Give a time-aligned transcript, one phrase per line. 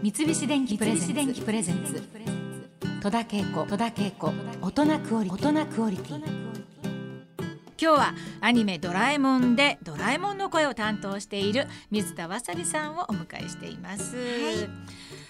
[0.00, 2.00] 三菱電機プレゼンツ。
[3.02, 3.66] 戸田恵子。
[4.60, 6.16] 大人クオリティ。
[6.16, 6.26] 今
[7.76, 14.68] 日はアニメドラえもんでドラえもんの声を担当している水田わさびさんをお迎えしています、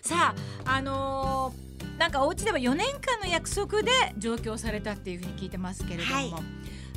[0.02, 0.34] さ
[0.64, 6.32] ああのーなんかお家では4年間の約束で上京されたっていうふうに聞いてますけれども、はい。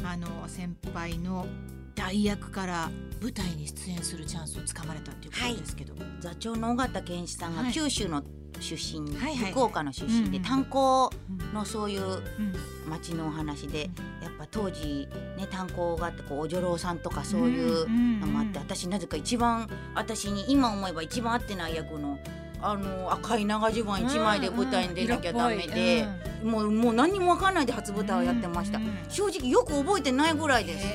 [0.03, 1.47] あの先輩の
[1.95, 2.89] 代役から
[3.21, 7.71] 舞台に出演するチャンスをつかまれたっていうことですけど、座長の尾形健一さんがはい。
[7.73, 8.23] 九州の
[8.59, 9.51] 出身、はいはい。
[9.51, 12.53] 福岡の出身で、炭鉱うんのそういううん。
[12.89, 14.23] 町のお話で、うん。
[14.23, 22.19] やっぱ当時ね炭鉱があってこうお女郎さんとかそういうのもあって、うん私なぜか一番私に今思えば一番合ってない役の
[22.61, 26.07] あの赤い長襦袢一枚で舞台に出なきゃダメで、
[26.43, 28.79] もうもう何にも分かんないで初舞台をやってました、
[29.09, 30.85] 正直よく覚えてないぐらいです、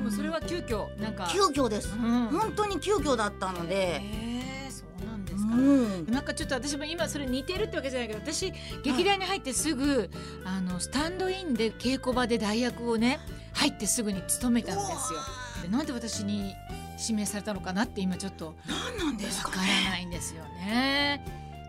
[0.00, 1.28] でもそれは急遽なんか。
[1.30, 2.28] 急遽です、うん。
[2.28, 4.00] 本当に急遽だったので、
[5.02, 6.06] うなんですか、うん。
[6.06, 8.50] なんかちょっと私も今それ似てるってわけじゃないけど私
[8.82, 10.10] 劇団に入ってすぐ、
[10.46, 13.20] あのスタンドインで稽古場で代役をね
[13.52, 15.20] 入ってすぐに務めたんですよ。
[15.64, 16.54] でなんで私に
[16.98, 18.54] 指名されたのかなって今ちょっと
[18.96, 21.22] 何なんですかわからないんですよね。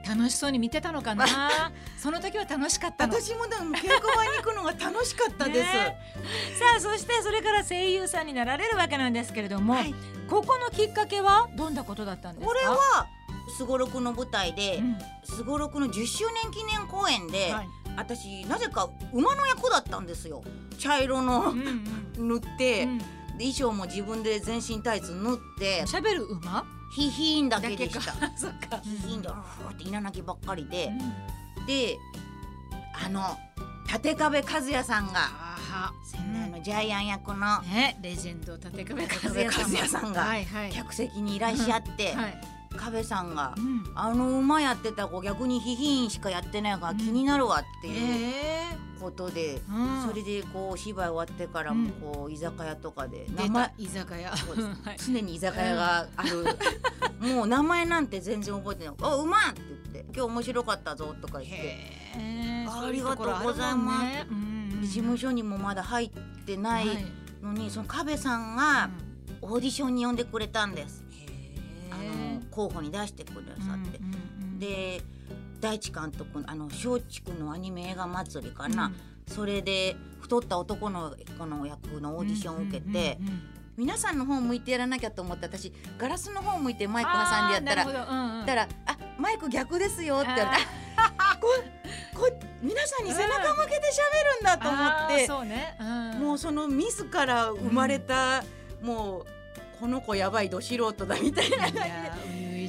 [0.08, 1.28] 楽しそうに見てたのかな？
[1.98, 3.14] その時は楽しかったの。
[3.14, 5.60] 私もでも稽古場に行くのが楽しかったです。
[5.60, 5.98] ね。
[6.60, 9.94] さあそしてそれから声優さんになられるわけなんですけれども、はい。
[10.30, 12.48] ここのきっかけはどんなことだったんですか？
[12.48, 13.08] これは
[13.58, 14.98] すごろくの舞台でうん。
[15.24, 17.70] すごろくの10周年記念公演で、はい。
[17.98, 20.44] 私なぜか馬の役だったんですよ。
[20.80, 21.60] 茶色のうん
[22.18, 22.28] うん。
[22.30, 22.98] 塗って、うん。
[22.98, 23.06] で
[23.40, 26.66] 衣装も自分で全身タイツ縫って喋る馬？
[26.94, 28.14] ヒヒーンだけでした。
[28.38, 28.78] そっか。
[28.84, 30.92] ヒヒーンでふーって稲泣きばっかりで。
[31.58, 31.66] う、ん。
[31.66, 31.98] で
[33.06, 33.38] あの
[33.92, 35.30] 立壁和也さんが
[36.04, 40.28] 仙台のジャイアン役のねレジェンド立壁和也さんが。
[40.72, 42.42] 客席にいらっしゃって、はい
[42.78, 43.84] 壁さんがうん。
[43.94, 48.78] あの馬やってた子逆にヒヒーンしかやってないから気になるわっていうえ。
[49.00, 50.08] ことで、えうん。
[50.08, 54.30] それでこうお芝居終わってからもこう居酒屋とかで名出前た居酒屋。
[54.84, 54.98] はい。
[54.98, 56.46] 常に居酒屋がある、
[57.36, 59.62] もう名前なんて全然覚えてない「あうまっ!」って
[59.94, 64.08] 言って「今日面白かったぞ」とか言ってありがとうございます。
[64.08, 66.10] すで事務所にもまだ入っ
[66.46, 66.88] てない
[67.42, 68.90] のに、その壁さんが
[69.42, 71.04] オーディションに呼んでくれたんです、
[72.52, 74.00] 候補に出してくださって。
[74.60, 75.02] で
[75.60, 78.92] 大地監督のあの松竹のアニメ映画祭りかな、
[79.28, 83.20] それで太った男の子の役のオーディションを受けて、
[83.78, 90.64] 皆さんの方向いてやらなきゃと思って私ガラスの方向いてマイク挟んでやったららだから「あマイク逆ですよ」って言われて
[91.40, 91.48] こ
[92.20, 92.32] こ
[92.62, 95.78] 皆さんに背中向けて喋るんだと思って、そうね。
[96.20, 98.44] もうそのミスから生まれた、
[98.82, 99.26] もう
[99.80, 101.68] この子やばいど素人だみたいな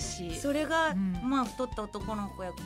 [0.02, 0.28] し。
[0.28, 1.20] いそれが、うん。
[1.22, 2.64] まあ太った男の子役の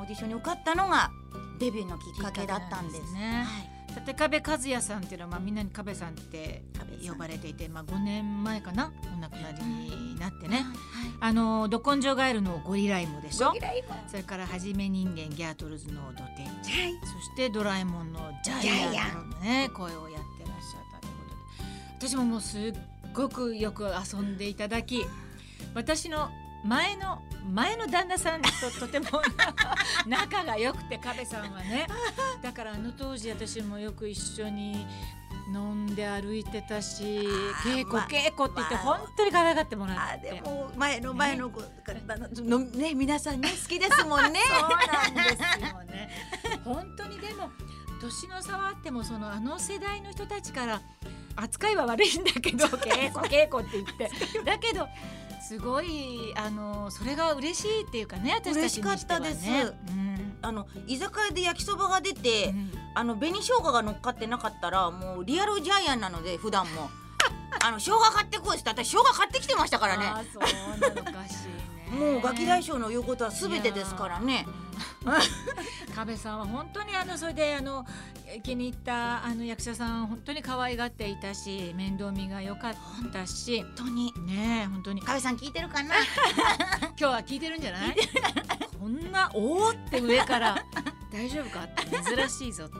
[0.00, 1.10] オーディションに受かったのが
[1.58, 3.00] デビューのきっかけだったんです。
[3.00, 3.76] きっかけなんですね。
[4.06, 6.62] 立壁和也さんっていうのは、まあ、みんなに壁さんって
[7.08, 10.64] 呼ばれていて、まあ、5年前かなお亡くなりになってね、はい。
[11.20, 13.54] あのど根性ガエルのゴリライモでしょ？
[14.06, 16.92] それからはじめ人間ギャートルズのドテンチはい。
[17.00, 21.24] そしてドラえもんのジャイアンのね声をやってらっしゃったというこ
[21.98, 22.08] とで。
[22.10, 22.74] 私ももうすっ
[23.14, 25.06] ごくよく遊んでいただき
[25.74, 26.28] 私の
[26.66, 27.22] 前の
[27.52, 28.50] 前の旦那さんと
[28.80, 29.06] とても
[30.06, 31.86] 仲が良くて壁さんはね。
[32.42, 34.86] だからあの当時私もよく一緒に
[35.52, 37.28] 飲んで歩いてたし
[37.62, 38.98] 稽古まあ稽古って言ってまあ。
[38.98, 40.30] 本当に可愛がってもらあって。
[40.32, 44.40] でも前の前の子方のね皆さんね好きですもんね。
[44.50, 46.10] そうなんですよね。
[46.64, 47.50] 本当にでも
[48.00, 50.80] 年の差はあってもそのあの世代の人たちから
[51.36, 54.10] 扱いは悪いんだけど稽古稽古って言って。
[54.44, 54.88] だけど
[55.46, 59.28] すごいあのそれが嬉しいっていうかね私たちにしてはね。
[59.28, 66.88] 嬉しかったですうんあの居酒屋で焼きそばが出て、うんあの紅生姜が乗っかってなかったらもうリアルジャイアンなので普段も
[67.62, 70.06] あの生姜買ってこいって私生姜買ってきてましたからね。
[70.32, 72.12] そうなのかしいね。
[72.12, 74.46] もうガキ大将の言うことはすべてですからね。
[75.94, 77.86] 壁さんは本当にあのそれであの
[78.42, 82.74] 気に入ったあの役者さん本当に可愛がっていたし面倒見が良かっ
[83.12, 83.62] たし。
[83.62, 84.12] 本当に。
[84.26, 85.00] ねえ本当に。
[85.00, 85.94] かべさん聞いてるかな？
[85.96, 87.96] 今日は聞いてるんじゃない？
[88.78, 90.64] こんなおーって上から。
[91.12, 91.64] 大丈夫か？
[91.64, 92.76] って珍しいぞって。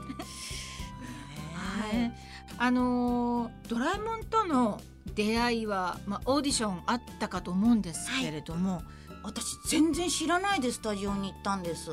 [1.97, 2.17] ね
[2.59, 4.81] あのードラえもんとの
[5.15, 8.83] 出会いは、まあ、オーディションあったかと思うんですけれども、
[9.27, 11.91] 私全然知らないでスタジオに行ったんです。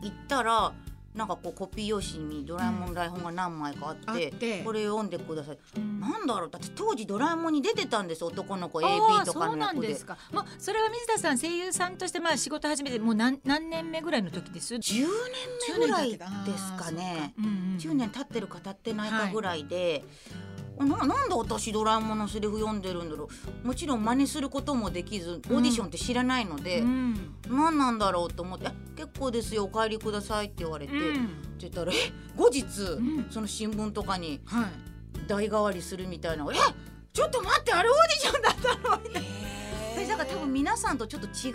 [0.00, 0.72] 行ったら
[1.12, 6.50] なんかこうコピー用紙にドラえもんの台本が何枚かあって,、あってこれ読んでください、うんなんだろう？
[6.50, 10.16] だって当時ドラえもんに出てたんです男の子あ AB ーとかそうなんでですか。
[10.32, 16.18] もうそれは水田さん声優さんとしてまあ仕事始めてもう何何年目ぐらいの時です？10年目ぐらいで
[16.56, 17.34] すかね。
[17.78, 20.04] 10年経ってるか経ってないかぐらいで、
[20.78, 23.28] ななんで私ドラえもんのセリフ読んでるんだろ
[23.64, 31.28] うもちろん真似することもできずオーディションって知らないので、うん何なんだろうと思ってあ「結構ですよお帰りください」って言われて、ってうん
[31.58, 31.96] 言ったら「え
[32.36, 34.66] 後日、んその新聞とかにはい。
[35.26, 36.56] 代替わりするみたいな「え
[37.12, 39.28] ちょっと待ってあれオーディションだったの?」みたいな。
[39.94, 41.52] それだから多分皆さんとちょっと違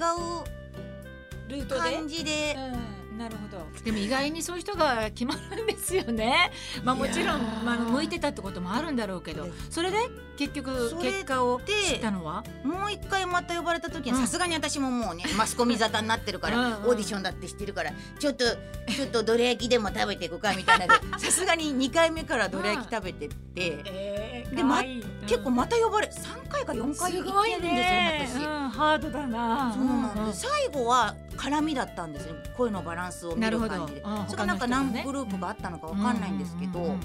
[1.47, 2.55] ルーう感じで。
[2.57, 3.65] うん、なるほど。
[3.85, 6.51] でも意外にそういう人が決まるんですよね。
[6.83, 9.45] まあもちろんまあ向いてたってこともあるんだろうけど。
[9.45, 9.97] で、それで
[10.37, 14.15] 結局結果を知ったのは、もう一回また呼ばれた時うん。
[14.15, 16.73] にさすがに私ももうね マスコミ沙汰になってるからうんうん。
[16.73, 23.81] オーディションだって知ってるからちょっとちょっとどら焼きでも食べていくかみたいな さすがに2回目からどら焼き食べてって。
[23.85, 24.81] えでま
[25.27, 28.27] 結構また呼ばれ3回か4回行ってるんですよね。
[28.27, 28.35] 私。
[28.37, 29.73] うん、ハードだな。
[29.73, 30.41] そうなんです。
[30.41, 34.01] 最後は絡みだったんですね声のバランスを見なる感じで。
[34.01, 36.95] うんそれがなんか何グループがあったのかわかんないんですけど、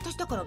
[0.00, 0.44] 私だから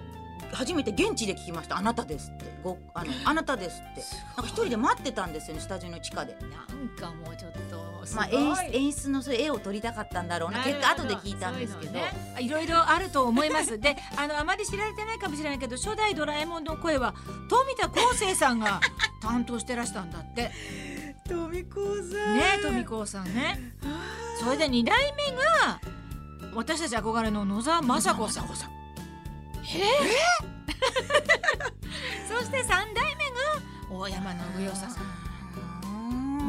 [0.52, 2.50] 初めて現地で聞きました「あなたです」って。
[2.62, 4.02] ごあの「あなたです」って。
[4.36, 6.36] なんか一人で待ってたんですよねスタジオの地下で。
[6.40, 7.69] なんかもうちょっと
[8.14, 11.98] まあ、演出演出のそういう絵を撮りたかったんだろうな結果後で聞いたんですけど。
[12.40, 13.78] いろいろあると思います。
[13.78, 17.14] であのあまり知られてないかもしれないけど初代ドラえもんの声は
[17.48, 18.80] 富田康生さんが
[19.20, 20.50] 担当してらしたんだって。
[21.28, 23.72] 富子さね富子さんね。
[24.38, 25.80] それで二代目が
[26.54, 28.56] 私たち憧れの野沢雅子さん。
[28.56, 28.70] さん
[32.28, 33.36] そして三代目が
[33.90, 34.90] 大山信代さん。
[34.90, 34.96] ま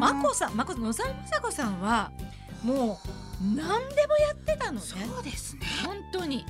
[0.02, 2.12] 眞子さん眞子野沢雅子さんは
[2.64, 3.00] も
[3.42, 3.56] う何
[3.90, 4.86] でもやってたのね。
[4.86, 5.62] そうですね。
[5.86, 6.46] 本当に。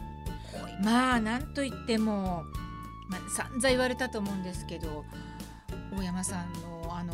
[0.83, 2.43] まあなんといっても、
[3.09, 5.05] まあ、散々言われたと思うんですけど
[5.95, 7.13] 大山さんのあの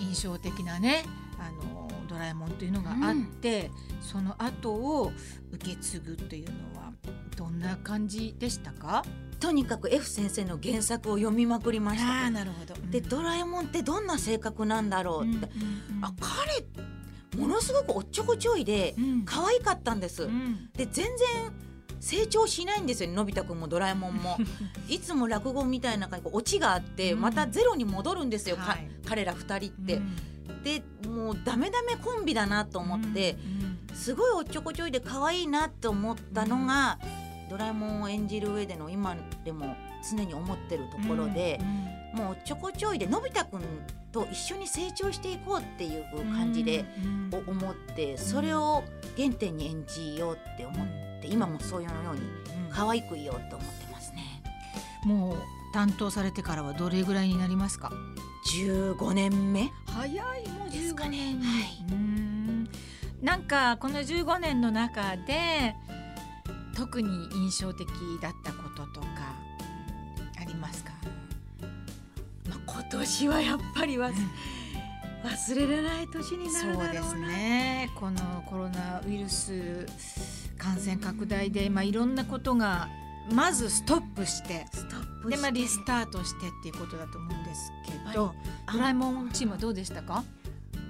[0.00, 1.04] 印象的なね
[1.38, 3.70] あのドラえもんというのがあって、
[4.02, 5.12] その後を
[5.52, 6.92] 受け継ぐというのは
[7.36, 9.04] どんな感じでしたか？
[9.40, 12.30] とにかく F 先生の原作を読みまくりました。
[12.30, 12.74] なるほど。
[12.90, 15.48] でドラえもんってどんな性格なんだろうって、
[16.00, 16.64] あ彼
[17.40, 19.24] ものすごくおっちょこちょいでうん。
[19.24, 20.70] 可愛かったんです、うん。
[20.74, 21.12] で全然
[21.98, 24.38] 成長しないんですよねのび太くんもドラえもんも。
[24.88, 27.20] いつも落語みたいな感じオチがあってうん。
[27.20, 28.88] またゼロに戻るんですよ、かはい。
[29.06, 30.62] 彼ら二人って、うん。
[30.62, 33.62] でもうダメダメコンビだなと思って、うん
[33.94, 36.98] すごいおっちょこちょいで可愛いなと思ったのが、
[37.48, 39.76] ドラえもんを演じる上での今でも
[40.10, 41.60] 常に思ってるところで、
[42.14, 43.62] もうおっちょこちょいでのび太くん
[44.10, 46.04] と一緒に成長していこうっていう
[46.34, 48.84] 感じで、うんお思ってそれを
[49.16, 50.86] 原点に演じようって思っ
[51.22, 52.20] て今もそういうように
[52.70, 54.42] 可愛くいようと思ってますね。
[55.04, 55.36] もう
[55.72, 57.90] 担当されてからはどれぐらいになりますか
[58.54, 59.70] ？15年目。
[59.86, 61.16] 早いもうですかね。
[61.16, 61.92] 15年はい。
[61.92, 62.68] うん。
[63.22, 65.74] なんかこの15年の中で
[66.82, 67.86] 特に印象的
[68.20, 69.06] だったこととか
[70.40, 70.90] ありますか？
[72.48, 74.12] まあ、今年はやっぱり忘
[75.22, 76.86] 忘れられない年になるだろうな。
[76.86, 77.90] そうですね。
[77.94, 79.86] このコロナウイルス
[80.58, 82.88] 感染拡大で、まあ、いろんなことが
[83.32, 84.66] まずストップして
[85.30, 88.14] で、まあ、リスタートしてっていうことだと思うんですけはい。
[88.16, 88.34] ド
[88.76, 90.24] ラえもんチームはどうでしたか、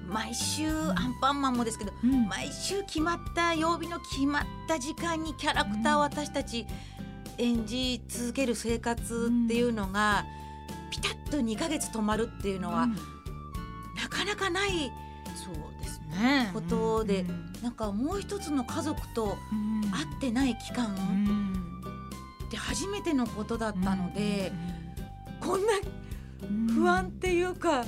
[0.09, 2.27] 毎週アンパンマンもですけどうん。
[2.27, 6.67] 毎週決まった曜日の決まった時間にキャラクターを私たち
[7.39, 10.25] 演じ続ける生活っていうのが、
[10.91, 12.95] ピタッと2ヶ月止まるっていうのは、うん。
[12.95, 14.91] なかなかない
[15.35, 16.51] そうですね。
[16.53, 17.53] ことでうん。
[17.63, 19.91] なんかもう一つの家族とうん。
[19.91, 21.63] 会ってない期間うん。
[22.47, 24.53] って初めてのことだったので、
[25.41, 25.73] こんな
[26.43, 27.85] うん不安っていうか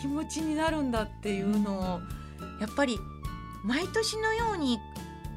[0.00, 2.00] 気持ちになるんだっていうのを
[2.60, 2.98] やっぱり
[3.64, 4.78] 毎年のように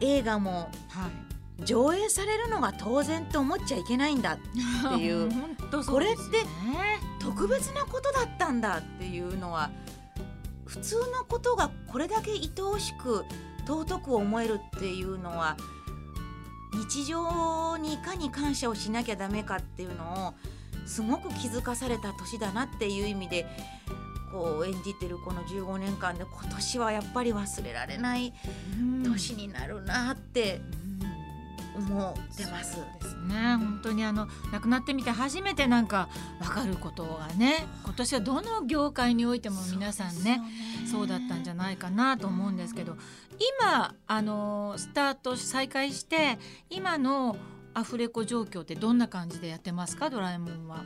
[0.02, 1.28] 映画もはい。
[1.64, 5.30] 上映されるのが当然と思っちゃいけないんだっていう。
[5.34, 9.72] 本当そうですよね特別なことだったんだっていうのは
[10.66, 13.26] 普通のことがこれだけ愛おしく
[13.66, 15.58] 尊く思えるっていうのは
[16.74, 20.34] 日常にいかに感謝をしなきゃダメかっていうのを
[20.86, 23.46] すごく気づかされた年だなっていう意味で
[24.38, 28.34] こう演じてるこの15年間で今年はやっぱり忘れられない
[28.80, 29.04] うん。
[29.04, 30.62] 年になるなって
[31.76, 32.76] 思ってます。
[32.78, 33.56] ですね。
[33.56, 40.42] 本当にあの亡くなってみて初めてなんか分かることがね今年はどの業界においても皆さんね
[40.92, 42.96] そうだったんじゃないかなと思うんですけど
[43.62, 46.40] 今あのスタート再開して
[46.70, 47.36] 今の
[47.74, 50.10] アフレコ状況ってどんな感じでやってますか？
[50.10, 50.84] ドラえもんは。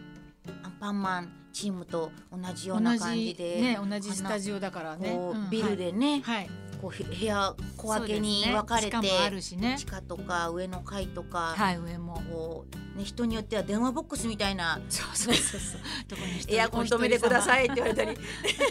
[0.64, 5.10] アンパンマンチームと同じような感じで、ね同じスタジオだからね。
[5.12, 5.50] こううん。
[5.50, 6.50] ビルでね、はい、
[6.82, 9.76] こう部屋小分けに分かれて、ねね。
[9.78, 9.86] 地。
[9.86, 12.22] 下とか上の階とか、はい上も。
[12.32, 12.66] こ
[12.96, 15.82] うね人によっては電話ボックスみたいなそうそうそう
[16.48, 18.18] エアコン止めてくださいって言われたり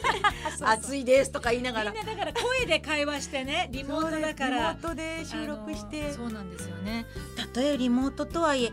[0.61, 1.93] 暑いですとか言いながら。
[1.93, 4.57] みんなだから声で会話してねリモートだから。
[4.57, 6.13] リモートで収録して。
[6.13, 7.07] そうなんですよね。
[7.37, 8.73] たとえリモートとはいえ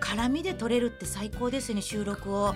[0.00, 2.54] 絡みで撮れるって最高ですね収録を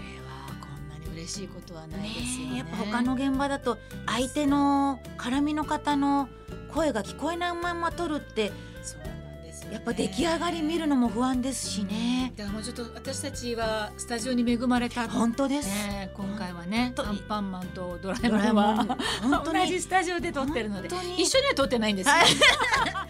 [1.19, 2.53] 嬉しいことはないですよね。
[2.53, 6.29] ねやっぱ他の現場だと相手の絡みの方の
[6.73, 9.07] 声が聞こえないまま撮るってそうな
[9.41, 9.75] んですよね。
[9.75, 12.33] やっぱ出来上がり見るのも不安ですしね。
[12.37, 19.81] だからもうちょっと私たちはスタジオに恵まれた本当です、ね今回はねアンパンマンとドラえもんんは 本当同じに。
[19.81, 22.27] スタジオで撮ってるので一緒には撮ってないんですよ、はい。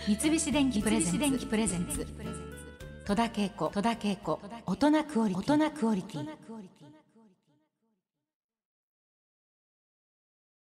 [0.17, 2.07] 三菱電機プレゼンツ。
[3.09, 3.73] 戸田恵子
[4.67, 6.29] 大人クオリティ